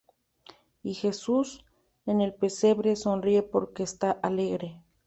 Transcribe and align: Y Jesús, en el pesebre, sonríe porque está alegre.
Y 0.81 0.95
Jesús, 0.95 1.63
en 2.07 2.21
el 2.21 2.33
pesebre, 2.33 2.95
sonríe 2.95 3.43
porque 3.43 3.83
está 3.83 4.09
alegre. 4.13 4.81